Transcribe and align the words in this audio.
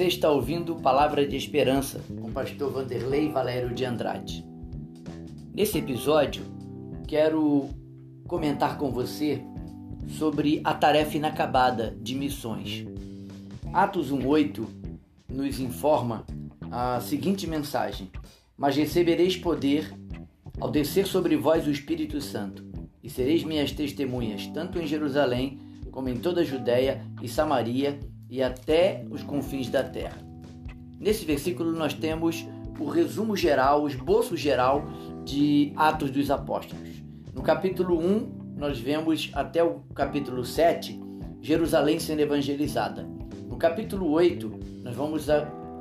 Você 0.00 0.06
está 0.06 0.30
ouvindo 0.30 0.76
Palavra 0.76 1.28
de 1.28 1.36
Esperança 1.36 2.00
com 2.18 2.28
o 2.28 2.32
pastor 2.32 2.72
Vanderlei 2.72 3.28
Valério 3.28 3.74
de 3.74 3.84
Andrade. 3.84 4.42
Nesse 5.52 5.76
episódio, 5.76 6.42
quero 7.06 7.68
comentar 8.26 8.78
com 8.78 8.90
você 8.90 9.44
sobre 10.08 10.62
a 10.64 10.72
tarefa 10.72 11.18
inacabada 11.18 11.94
de 12.00 12.14
missões. 12.14 12.86
Atos 13.74 14.10
1:8 14.10 14.66
nos 15.28 15.60
informa 15.60 16.24
a 16.70 16.98
seguinte 17.02 17.46
mensagem: 17.46 18.10
Mas 18.56 18.76
recebereis 18.76 19.36
poder 19.36 19.94
ao 20.58 20.70
descer 20.70 21.06
sobre 21.06 21.36
vós 21.36 21.66
o 21.66 21.70
Espírito 21.70 22.22
Santo, 22.22 22.64
e 23.02 23.10
sereis 23.10 23.44
minhas 23.44 23.70
testemunhas 23.70 24.46
tanto 24.46 24.78
em 24.78 24.86
Jerusalém 24.86 25.58
como 25.90 26.08
em 26.08 26.16
toda 26.16 26.40
a 26.40 26.44
Judéia 26.44 27.04
e 27.20 27.28
Samaria 27.28 28.00
e 28.30 28.42
até 28.42 29.04
os 29.10 29.22
confins 29.22 29.68
da 29.68 29.82
terra. 29.82 30.18
Nesse 30.98 31.24
versículo 31.24 31.72
nós 31.72 31.92
temos 31.92 32.46
o 32.78 32.84
resumo 32.86 33.36
geral, 33.36 33.82
o 33.82 33.88
esboço 33.88 34.36
geral 34.36 34.84
de 35.24 35.72
Atos 35.76 36.10
dos 36.10 36.30
Apóstolos. 36.30 37.02
No 37.34 37.42
capítulo 37.42 37.98
1, 37.98 38.54
nós 38.56 38.78
vemos 38.78 39.30
até 39.34 39.62
o 39.64 39.80
capítulo 39.94 40.44
7 40.44 41.00
Jerusalém 41.40 41.98
sendo 41.98 42.20
evangelizada. 42.20 43.08
No 43.48 43.56
capítulo 43.56 44.10
8, 44.10 44.60
nós 44.82 44.94
vamos 44.94 45.26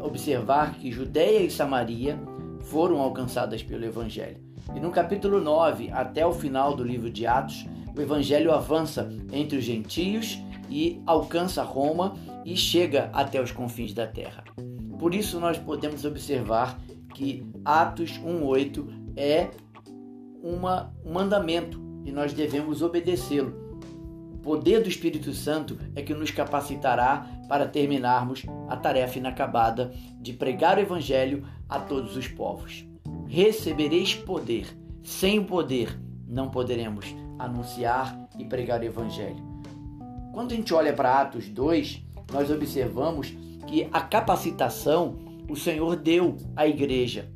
observar 0.00 0.74
que 0.74 0.90
Judéia 0.90 1.40
e 1.40 1.50
Samaria 1.50 2.18
foram 2.62 3.00
alcançadas 3.00 3.62
pelo 3.62 3.84
evangelho. 3.84 4.38
E 4.74 4.80
no 4.80 4.90
capítulo 4.90 5.40
9, 5.40 5.90
até 5.90 6.26
o 6.26 6.32
final 6.32 6.74
do 6.74 6.84
livro 6.84 7.10
de 7.10 7.26
Atos, 7.26 7.66
o 7.94 8.00
evangelho 8.00 8.52
avança 8.52 9.12
entre 9.32 9.58
os 9.58 9.64
gentios 9.64 10.38
e 10.72 11.02
alcança 11.04 11.62
Roma 11.62 12.14
e 12.46 12.56
chega 12.56 13.10
até 13.12 13.40
os 13.42 13.52
confins 13.52 13.92
da 13.92 14.06
terra. 14.06 14.42
Por 14.98 15.14
isso 15.14 15.38
nós 15.38 15.58
podemos 15.58 16.06
observar 16.06 16.80
que 17.14 17.46
Atos 17.62 18.18
1:8 18.18 18.86
é 19.14 19.50
uma, 20.42 20.90
um 21.04 21.12
mandamento 21.12 21.78
e 22.06 22.10
nós 22.10 22.32
devemos 22.32 22.80
obedecê-lo. 22.80 23.60
O 24.32 24.38
poder 24.38 24.82
do 24.82 24.88
Espírito 24.88 25.34
Santo 25.34 25.78
é 25.94 26.00
que 26.00 26.14
nos 26.14 26.30
capacitará 26.30 27.26
para 27.48 27.68
terminarmos 27.68 28.44
a 28.66 28.74
tarefa 28.74 29.18
inacabada 29.18 29.92
de 30.18 30.32
pregar 30.32 30.78
o 30.78 30.80
evangelho 30.80 31.46
a 31.68 31.78
todos 31.78 32.16
os 32.16 32.26
povos. 32.26 32.86
Recebereis 33.28 34.14
poder. 34.14 34.66
Sem 35.04 35.38
o 35.38 35.44
poder 35.44 36.00
não 36.26 36.48
poderemos 36.48 37.14
anunciar 37.38 38.26
e 38.38 38.44
pregar 38.44 38.80
o 38.80 38.84
evangelho. 38.84 39.51
Quando 40.32 40.52
a 40.52 40.56
gente 40.56 40.72
olha 40.72 40.94
para 40.94 41.20
Atos 41.20 41.46
2, 41.50 42.02
nós 42.32 42.50
observamos 42.50 43.34
que 43.66 43.86
a 43.92 44.00
capacitação 44.00 45.18
o 45.46 45.54
Senhor 45.54 45.94
deu 45.94 46.38
à 46.56 46.66
igreja. 46.66 47.30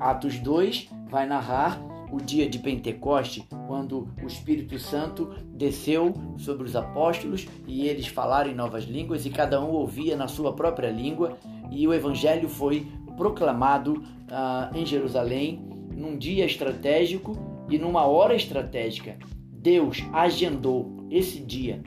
Atos 0.00 0.38
2 0.38 0.88
vai 1.10 1.26
narrar 1.26 1.78
o 2.10 2.16
dia 2.16 2.48
de 2.48 2.58
Pentecoste, 2.58 3.46
quando 3.66 4.08
o 4.22 4.26
Espírito 4.26 4.78
Santo 4.78 5.34
desceu 5.48 6.14
sobre 6.38 6.66
os 6.66 6.74
apóstolos 6.74 7.46
e 7.66 7.86
eles 7.86 8.06
falaram 8.06 8.50
em 8.50 8.54
novas 8.54 8.84
línguas 8.84 9.26
e 9.26 9.30
cada 9.30 9.62
um 9.62 9.70
ouvia 9.70 10.16
na 10.16 10.26
sua 10.26 10.54
própria 10.54 10.90
língua, 10.90 11.36
e 11.70 11.86
o 11.86 11.92
evangelho 11.92 12.48
foi 12.48 12.86
proclamado 13.14 14.02
ah, 14.30 14.70
em 14.74 14.86
Jerusalém 14.86 15.68
num 15.94 16.16
dia 16.16 16.46
estratégico 16.46 17.36
e 17.68 17.76
numa 17.76 18.06
hora 18.06 18.34
estratégica. 18.34 19.18
Deus 19.50 20.02
agendou 20.12 21.06
esse 21.10 21.38
dia 21.38 21.82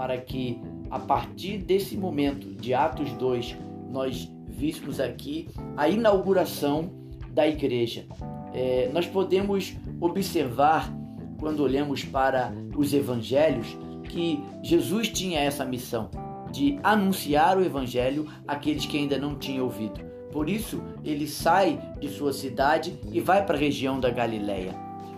para 0.00 0.16
que 0.16 0.58
a 0.90 0.98
partir 0.98 1.58
desse 1.58 1.94
momento 1.94 2.54
de 2.54 2.72
Atos 2.72 3.12
2 3.12 3.54
nós 3.90 4.32
víssemos 4.48 4.98
aqui 4.98 5.46
a 5.76 5.90
inauguração 5.90 6.90
da 7.32 7.46
igreja. 7.46 8.06
É, 8.54 8.88
nós 8.94 9.06
podemos 9.06 9.76
observar, 10.00 10.90
quando 11.38 11.62
olhamos 11.62 12.02
para 12.02 12.50
os 12.74 12.94
evangelhos, 12.94 13.76
que 14.04 14.42
Jesus 14.62 15.10
tinha 15.10 15.38
essa 15.38 15.66
missão 15.66 16.08
de 16.50 16.78
anunciar 16.82 17.58
o 17.58 17.62
evangelho 17.62 18.26
àqueles 18.48 18.86
que 18.86 18.96
ainda 18.96 19.18
não 19.18 19.34
tinham 19.34 19.66
ouvido. 19.66 20.00
Por 20.32 20.48
isso, 20.48 20.82
ele 21.04 21.26
sai 21.26 21.78
de 22.00 22.08
sua 22.08 22.32
cidade 22.32 22.98
e 23.12 23.20
vai 23.20 23.44
para 23.44 23.54
a 23.54 23.60
região 23.60 24.00
da 24.00 24.08
Galileia. 24.08 24.74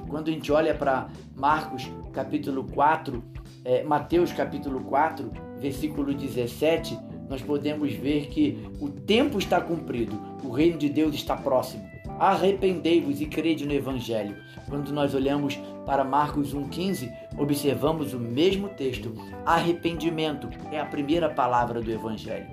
Quando 0.09 0.27
a 0.29 0.33
gente 0.33 0.51
olha 0.51 0.75
para 0.75 1.06
Marcos 1.37 1.89
capítulo 2.12 2.65
4, 2.65 3.23
é, 3.65 3.83
Mateus 3.83 4.33
capítulo 4.33 4.81
4, 4.84 5.31
versículo 5.59 6.12
17, 6.12 6.99
nós 7.28 7.41
podemos 7.41 7.93
ver 7.93 8.27
que 8.27 8.69
o 8.81 8.91
tempo 8.91 9.39
está 9.39 9.61
cumprido, 9.61 10.21
o 10.45 10.50
reino 10.50 10.78
de 10.78 10.89
Deus 10.89 11.15
está 11.15 11.37
próximo. 11.37 11.91
Arrependei-vos 12.19 13.21
e 13.21 13.27
crede 13.27 13.65
no 13.65 13.73
Evangelho. 13.73 14.37
Quando 14.69 14.93
nós 14.93 15.15
olhamos 15.15 15.59
para 15.87 16.05
Marcos 16.05 16.55
1,15, 16.55 17.11
observamos 17.39 18.12
o 18.12 18.19
mesmo 18.19 18.69
texto. 18.69 19.15
Arrependimento 19.47 20.49
é 20.71 20.79
a 20.79 20.87
primeira 20.87 21.29
palavra 21.29 21.81
do 21.81 21.91
Evangelho. 21.91 22.49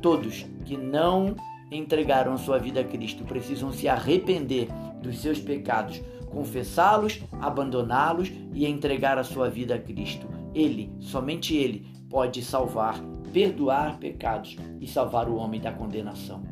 Todos 0.00 0.46
que 0.64 0.76
não 0.76 1.34
entregaram 1.70 2.36
sua 2.38 2.58
vida 2.58 2.80
a 2.80 2.84
Cristo 2.84 3.24
precisam 3.24 3.72
se 3.72 3.88
arrepender 3.88 4.68
dos 5.02 5.18
seus 5.18 5.38
pecados, 5.40 6.00
confessá-los, 6.30 7.20
abandoná-los 7.40 8.32
e 8.52 8.66
entregar 8.66 9.18
a 9.18 9.24
sua 9.24 9.48
vida 9.50 9.74
a 9.74 9.78
Cristo. 9.78 10.33
Ele, 10.54 10.92
somente 11.00 11.54
Ele, 11.54 11.86
pode 12.08 12.42
salvar, 12.42 13.00
perdoar 13.32 13.98
pecados 13.98 14.56
e 14.80 14.86
salvar 14.86 15.28
o 15.28 15.36
homem 15.36 15.60
da 15.60 15.72
condenação. 15.72 16.42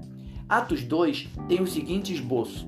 Atos 0.48 0.82
2 0.82 1.28
tem 1.48 1.60
o 1.60 1.66
seguinte 1.66 2.12
esboço: 2.12 2.66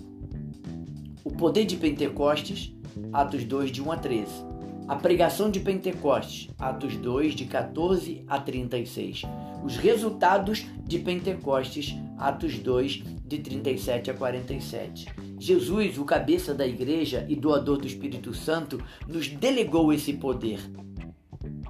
o 1.25 1.31
poder 1.31 1.65
de 1.65 1.77
Pentecostes, 1.77 2.73
Atos 3.13 3.45
2, 3.45 3.73
de 3.73 3.83
1 3.83 3.93
a 3.93 3.97
13. 3.97 4.55
A 4.87 4.97
pregação 4.97 5.51
de 5.51 5.61
Pentecostes, 5.61 6.51
Atos 6.59 6.95
2, 6.97 7.35
de 7.35 7.47
14 7.47 8.23
a 8.29 8.39
36. 8.39 9.23
Os 9.65 9.79
resultados 9.79 10.67
de 10.85 10.99
Pentecostes, 10.99 11.97
Atos 12.19 12.59
2, 12.59 13.03
de 13.25 13.39
37 13.39 14.11
a 14.11 14.15
47. 14.15 15.07
Jesus, 15.41 15.97
o 15.99 16.05
cabeça 16.05 16.55
da 16.55 16.67
igreja 16.67 17.25
e 17.29 17.35
doador 17.35 17.79
do 17.79 17.87
Espírito 17.87 18.35
Santo, 18.35 18.79
nos 19.09 19.27
delegou 19.29 19.93
esse 19.93 20.13
poder. 20.13 20.61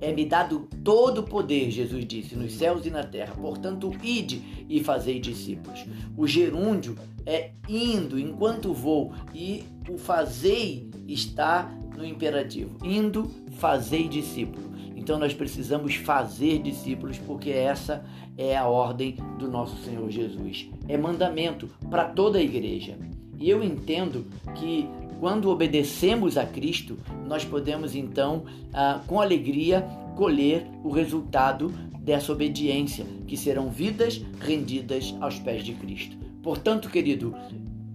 É-me 0.05 0.27
dado 0.27 0.69
todo 0.85 1.23
o 1.23 1.23
poder, 1.23 1.71
Jesus 1.71 2.05
disse, 2.05 2.37
nos 2.37 2.53
céus 2.53 2.85
e 2.85 2.91
na 2.91 3.03
terra. 3.03 3.35
Portanto, 3.35 3.91
ide 4.03 4.67
e 4.69 4.85
fazei 4.85 5.19
discípulos. 5.19 5.83
O 6.15 6.27
gerúndio 6.27 6.95
é 7.25 7.53
indo 7.67 8.19
enquanto 8.19 8.75
vou 8.75 9.15
e 9.35 9.65
o 9.89 9.97
fazei 9.97 10.91
está 11.09 11.73
no 11.97 12.05
imperativo. 12.05 12.77
Indo, 12.85 13.31
fazei 13.53 14.07
discípulo. 14.07 14.75
Então 14.95 15.19
nós 15.19 15.33
precisamos 15.33 15.95
fazer 15.95 16.61
discípulos 16.61 17.17
porque 17.19 17.51
essa 17.51 18.05
é 18.37 18.55
a 18.55 18.67
ordem 18.67 19.17
do 19.39 19.51
nosso 19.51 19.83
Senhor 19.85 20.11
Jesus. 20.11 20.69
É 20.87 20.99
mandamento 20.99 21.69
para 21.91 22.05
toda 22.05 22.39
a 22.39 22.43
igreja. 22.43 22.99
E 23.39 23.49
eu 23.49 23.63
entendo 23.65 24.27
que 24.55 24.87
quando 25.21 25.51
obedecemos 25.51 26.37
a 26.37 26.45
Cristo, 26.45 26.99
nós 27.27 27.45
podemos 27.45 27.95
então, 27.95 28.45
ah, 28.73 29.01
com 29.07 29.21
alegria, 29.21 29.83
colher 30.17 30.67
o 30.83 30.91
resultado 30.91 31.69
dessa 31.99 32.33
obediência, 32.33 33.07
que 33.27 33.37
serão 33.37 33.71
vidas 33.71 34.21
rendidas 34.41 35.15
aos 35.21 35.39
pés 35.39 35.65
de 35.65 35.73
Cristo. 35.75 36.17
Portanto, 36.43 36.91
querido, 36.91 37.35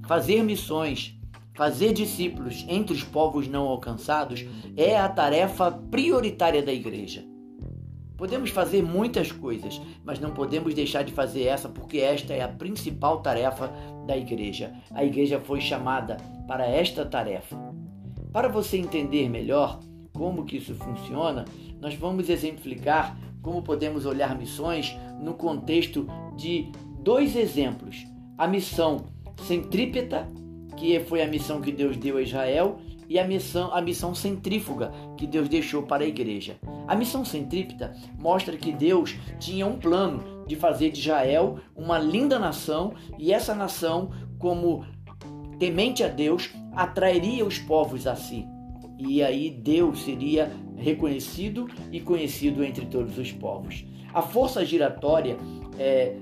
fazer 0.08 0.44
missões, 0.44 1.16
fazer 1.53 1.94
discípulos 1.94 2.66
entre 2.68 2.94
os 2.94 3.03
povos 3.03 3.47
não 3.47 3.68
alcançados 3.68 4.46
é 4.75 4.97
a 4.97 5.08
tarefa 5.08 5.72
prioritária 5.72 6.64
da 6.64 6.73
igreja. 6.73 7.23
Podemos 8.20 8.50
fazer 8.50 8.84
muitas 8.84 9.32
coisas, 9.32 9.82
mas 10.04 10.20
não 10.20 10.32
podemos 10.32 10.74
deixar 10.74 11.04
de 11.04 11.14
fazer 11.14 11.46
essa 11.46 11.70
porque 11.70 12.00
esta 12.00 12.34
é 12.34 12.42
a 12.42 12.50
principal 12.50 13.22
tarefa 13.22 13.72
da 14.06 14.18
igreja. 14.18 14.74
A 14.92 15.06
igreja 15.06 15.40
foi 15.40 15.62
chamada 15.62 16.18
para 16.46 16.68
esta 16.68 17.06
tarefa. 17.06 17.56
Para 18.34 18.50
você 18.50 18.78
entender 18.78 19.30
melhor 19.30 19.80
como 20.14 20.44
que 20.44 20.58
isso 20.58 20.76
funciona, 20.76 21.46
nós 21.80 21.96
vamos 21.96 22.28
exemplificar 22.28 23.18
como 23.42 23.64
podemos 23.64 24.06
olhar 24.06 24.38
missões 24.38 24.98
no 25.22 25.36
contexto 25.36 26.06
de 26.36 26.70
dois 27.02 27.38
exemplos. 27.38 28.06
A 28.38 28.50
missão 28.50 29.06
centrípeta, 29.44 30.28
que 30.79 30.99
foi 31.02 31.22
a 31.22 31.28
missão 31.28 31.59
que 31.61 31.72
Deus 31.72 31.97
deu 31.97 32.17
a 32.17 32.22
Israel, 32.22 32.79
e 33.09 33.17
a 33.17 33.28
missão, 33.28 33.73
a 33.73 33.81
missão 33.81 34.14
centrífuga 34.14 34.91
que 35.17 35.26
Deus 35.26 35.49
deixou 35.49 35.84
para 35.84 36.03
a 36.03 36.08
igreja. 36.08 36.58
A 36.87 36.96
missão 36.96 37.26
centrípeta 37.26 37.96
mostra 38.20 38.55
que 38.55 38.72
Deus 38.72 39.16
tinha 39.40 39.66
um 39.66 39.79
plano 39.79 40.46
de 40.47 40.55
fazer 40.55 40.91
de 40.91 40.99
Israel 40.99 41.59
uma 41.76 41.97
linda 41.97 42.37
nação 42.37 42.93
e 43.17 43.34
essa 43.34 43.55
nação, 43.55 44.11
como 44.37 44.85
temente 45.58 46.03
a 46.03 46.08
Deus, 46.08 46.52
atrairia 46.72 47.43
os 47.43 47.58
povos 47.58 48.05
a 48.05 48.16
si. 48.16 48.46
E 48.99 49.23
aí 49.23 49.49
Deus 49.49 50.03
seria 50.03 50.52
reconhecido 50.78 51.67
e 51.91 51.99
conhecido 51.99 52.64
entre 52.64 52.85
todos 52.85 53.17
os 53.17 53.32
povos. 53.32 53.85
A 54.14 54.22
força 54.22 54.64
giratória 54.64 55.35
é, 55.79 56.16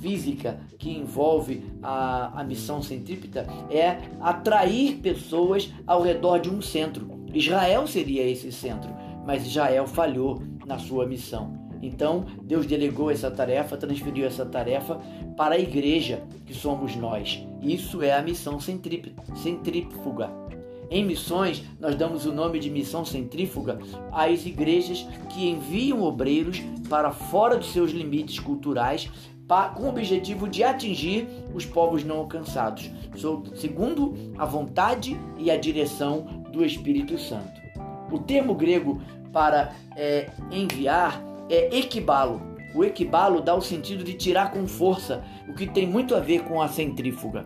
física 0.00 0.60
que 0.78 0.90
envolve 0.90 1.62
a, 1.82 2.40
a 2.40 2.44
missão 2.44 2.82
centrípeta 2.82 3.46
é 3.70 3.98
atrair 4.20 4.96
pessoas 4.96 5.72
ao 5.86 6.02
redor 6.02 6.38
de 6.38 6.50
um 6.50 6.60
centro. 6.60 7.20
Israel 7.32 7.86
seria 7.86 8.26
esse 8.28 8.50
centro, 8.50 8.90
mas 9.26 9.46
Israel 9.46 9.86
falhou 9.86 10.42
na 10.66 10.78
sua 10.78 11.06
missão. 11.06 11.58
Então, 11.82 12.26
Deus 12.42 12.66
delegou 12.66 13.10
essa 13.10 13.30
tarefa, 13.30 13.76
transferiu 13.76 14.26
essa 14.26 14.44
tarefa 14.44 15.00
para 15.36 15.54
a 15.54 15.58
igreja, 15.58 16.22
que 16.44 16.52
somos 16.52 16.94
nós. 16.94 17.42
Isso 17.62 18.02
é 18.02 18.12
a 18.12 18.22
missão 18.22 18.58
centrífuga. 18.60 20.30
Em 20.90 21.04
missões, 21.04 21.62
nós 21.78 21.94
damos 21.94 22.26
o 22.26 22.32
nome 22.32 22.58
de 22.58 22.68
missão 22.68 23.04
centrífuga 23.04 23.78
às 24.10 24.44
igrejas 24.44 25.06
que 25.30 25.48
enviam 25.48 26.02
obreiros 26.02 26.60
para 26.88 27.12
fora 27.12 27.56
dos 27.56 27.72
seus 27.72 27.92
limites 27.92 28.40
culturais 28.40 29.08
com 29.74 29.82
o 29.82 29.88
objetivo 29.88 30.48
de 30.48 30.62
atingir 30.62 31.26
os 31.52 31.66
povos 31.66 32.04
não 32.04 32.18
alcançados, 32.18 32.88
segundo 33.56 34.14
a 34.38 34.44
vontade 34.44 35.20
e 35.36 35.50
a 35.50 35.56
direção 35.56 36.44
do 36.52 36.64
Espírito 36.64 37.18
Santo. 37.18 37.60
O 38.12 38.18
termo 38.20 38.54
grego 38.54 39.00
para 39.32 39.72
é, 39.96 40.30
enviar 40.52 41.20
é 41.48 41.76
equibalo. 41.76 42.40
O 42.72 42.84
equibalo 42.84 43.40
dá 43.40 43.52
o 43.54 43.60
sentido 43.60 44.04
de 44.04 44.14
tirar 44.14 44.52
com 44.52 44.66
força, 44.68 45.24
o 45.48 45.54
que 45.54 45.66
tem 45.66 45.84
muito 45.84 46.14
a 46.14 46.20
ver 46.20 46.44
com 46.44 46.62
a 46.62 46.68
centrífuga. 46.68 47.44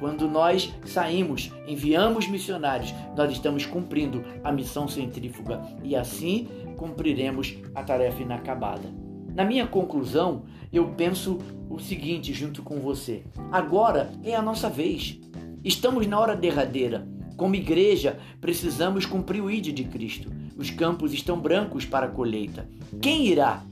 Quando 0.00 0.28
nós 0.28 0.72
saímos, 0.84 1.52
enviamos 1.66 2.28
missionários, 2.28 2.92
nós 3.16 3.30
estamos 3.30 3.64
cumprindo 3.64 4.24
a 4.42 4.50
missão 4.50 4.88
centrífuga 4.88 5.60
e 5.84 5.94
assim 5.94 6.48
cumpriremos 6.76 7.56
a 7.74 7.82
tarefa 7.82 8.22
inacabada. 8.22 9.07
Na 9.34 9.44
minha 9.44 9.66
conclusão, 9.66 10.44
eu 10.72 10.88
penso 10.88 11.38
o 11.68 11.78
seguinte 11.78 12.32
junto 12.32 12.62
com 12.62 12.80
você: 12.80 13.24
agora 13.50 14.10
é 14.24 14.34
a 14.34 14.42
nossa 14.42 14.68
vez. 14.68 15.18
Estamos 15.64 16.06
na 16.06 16.18
hora 16.18 16.36
derradeira. 16.36 17.06
Como 17.36 17.54
igreja, 17.54 18.18
precisamos 18.40 19.06
cumprir 19.06 19.40
o 19.40 19.50
ID 19.50 19.66
de 19.72 19.84
Cristo. 19.84 20.30
Os 20.56 20.70
campos 20.70 21.12
estão 21.12 21.38
brancos 21.38 21.84
para 21.84 22.06
a 22.06 22.10
colheita. 22.10 22.68
Quem 23.00 23.26
irá? 23.26 23.62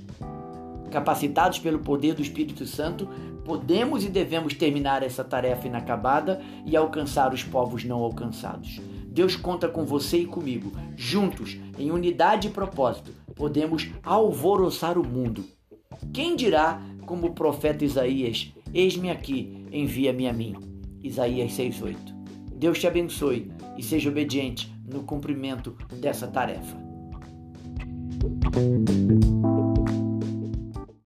Capacitados 0.91 1.59
pelo 1.59 1.81
poder 1.81 2.15
do 2.15 2.23
Espírito 2.23 2.65
Santo, 2.65 3.09
podemos 3.45 4.05
e 4.05 4.09
devemos 4.09 4.55
terminar 4.55 5.03
essa 5.03 5.25
tarefa 5.25 5.67
inacabada 5.67 6.41
e 6.65 6.77
alcançar 6.77 7.35
os 7.35 7.43
povos 7.43 7.85
não 7.85 7.99
alcançados. 7.99 8.81
Deus 9.07 9.35
conta 9.35 9.69
com 9.69 9.85
você 9.85 10.19
e 10.19 10.27
comigo. 10.27 10.71
Juntos, 10.97 11.59
em 11.77 11.91
unidade 11.91 12.49
e 12.49 12.51
propósito, 12.51 13.13
podemos 13.37 13.89
alvoroçar 14.03 14.99
o 14.99 15.07
mundo. 15.07 15.45
Quem 16.13 16.35
dirá, 16.35 16.83
como 17.07 17.29
o 17.29 17.33
profeta 17.33 17.85
Isaías: 17.85 18.53
Eis-me 18.75 19.11
aqui, 19.11 19.65
envia-me 19.71 20.27
a 20.27 20.33
mim. 20.33 20.57
Isaías 21.03 21.53
6:8. 21.53 21.97
Deus 22.57 22.81
te 22.81 22.87
abençoe 22.89 23.53
e 23.79 23.83
seja 23.83 24.11
obediente 24.11 24.75
no 24.91 25.03
cumprimento 25.03 25.77
dessa 26.01 26.27
tarefa. 26.27 26.77